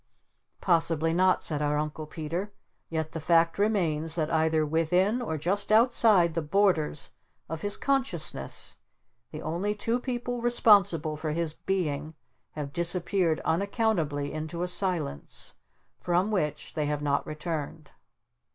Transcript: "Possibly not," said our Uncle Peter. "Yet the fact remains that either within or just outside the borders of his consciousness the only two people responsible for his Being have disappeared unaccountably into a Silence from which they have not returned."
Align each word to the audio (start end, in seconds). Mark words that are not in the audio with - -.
"Possibly 0.61 1.13
not," 1.13 1.43
said 1.43 1.61
our 1.61 1.77
Uncle 1.77 2.07
Peter. 2.07 2.51
"Yet 2.89 3.11
the 3.11 3.19
fact 3.19 3.59
remains 3.59 4.15
that 4.15 4.33
either 4.33 4.65
within 4.65 5.21
or 5.21 5.37
just 5.37 5.71
outside 5.71 6.33
the 6.33 6.41
borders 6.41 7.11
of 7.47 7.61
his 7.61 7.77
consciousness 7.77 8.77
the 9.29 9.43
only 9.43 9.75
two 9.75 9.99
people 9.99 10.41
responsible 10.41 11.17
for 11.17 11.33
his 11.33 11.53
Being 11.53 12.15
have 12.53 12.73
disappeared 12.73 13.41
unaccountably 13.45 14.33
into 14.33 14.63
a 14.63 14.67
Silence 14.67 15.53
from 15.99 16.31
which 16.31 16.73
they 16.73 16.87
have 16.87 17.03
not 17.03 17.23
returned." 17.27 17.91